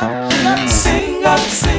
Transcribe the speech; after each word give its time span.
me, 0.00 0.08
you 0.08 1.26
are 1.26 1.36
the 1.36 1.69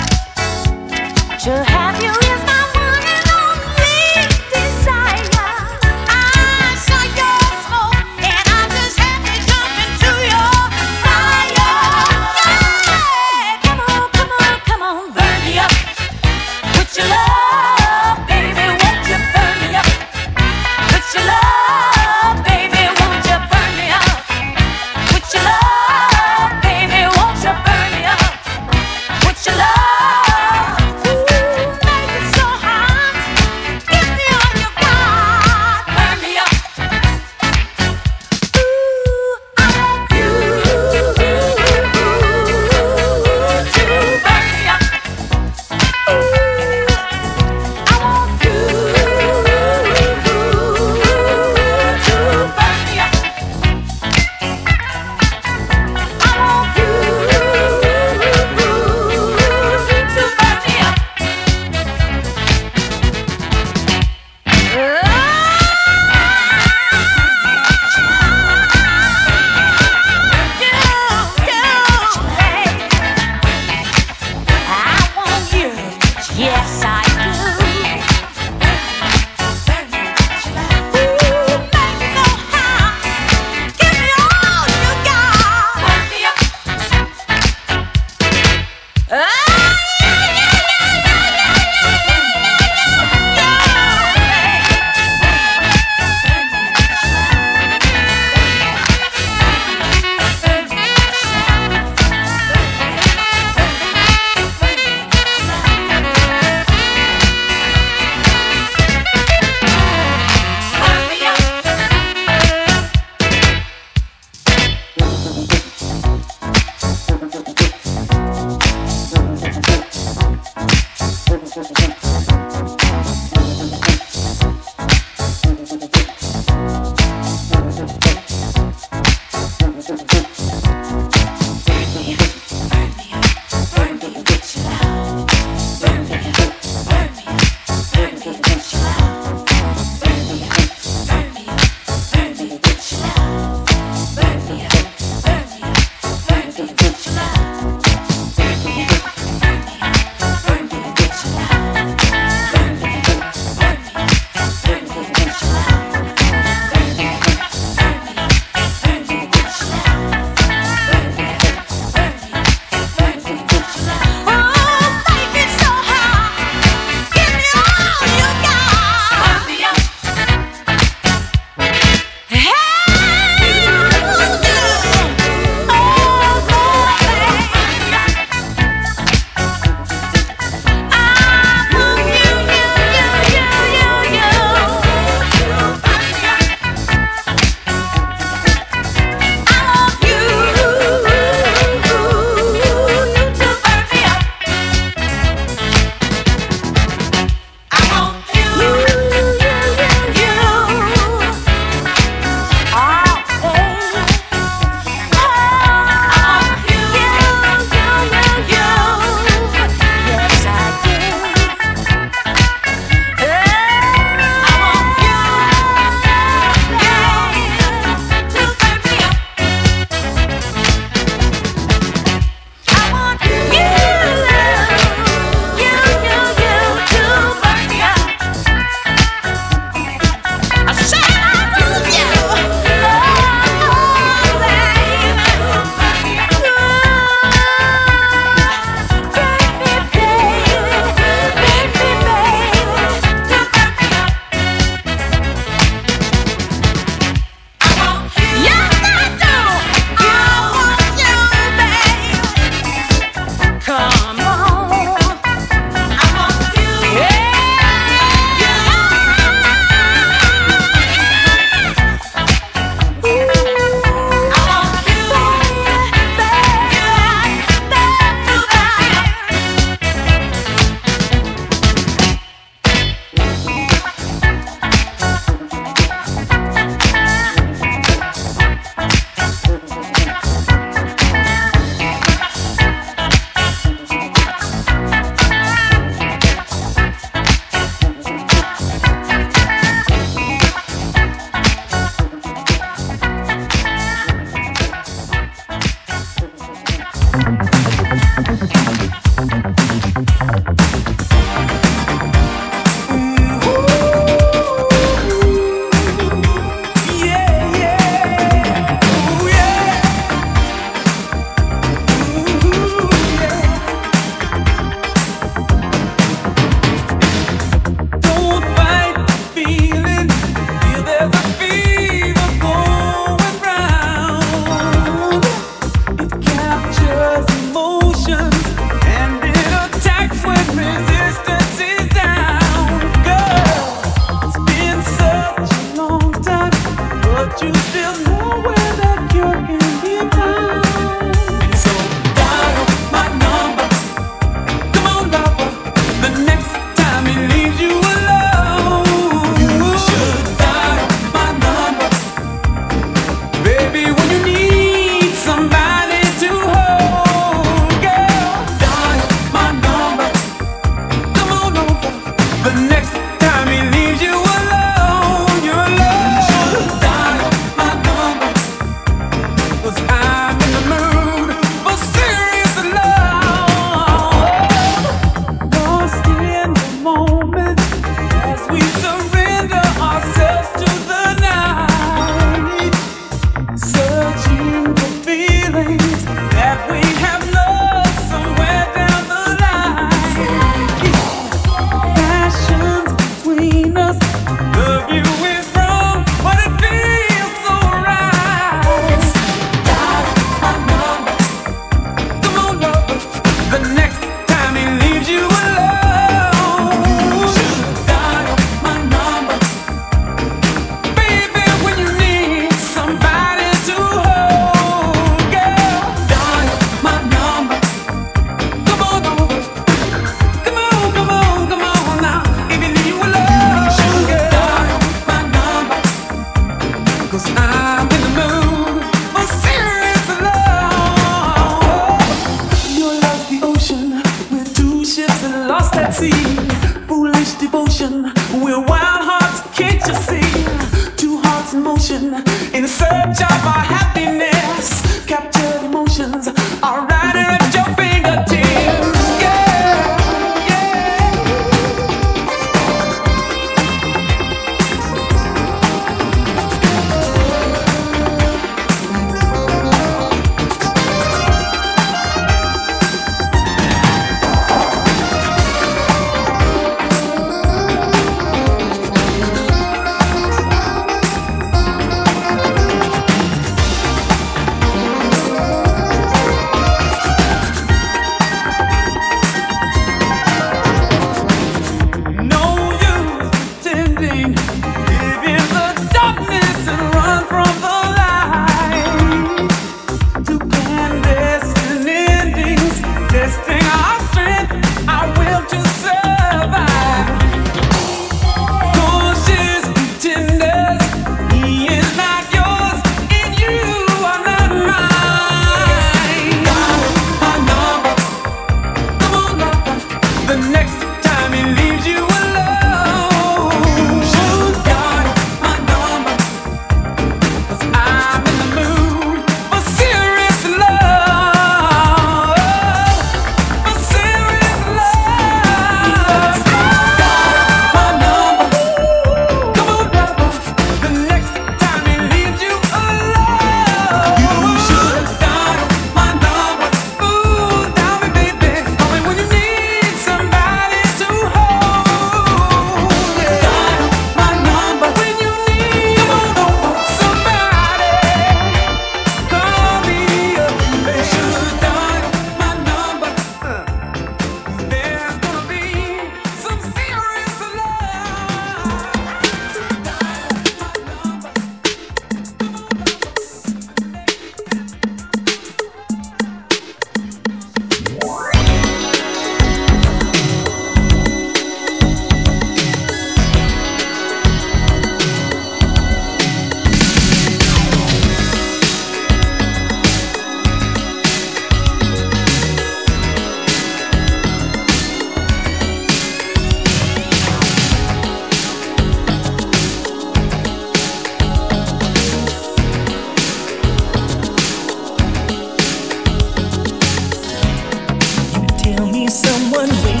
someone 599.11 599.67
with 599.67 600.00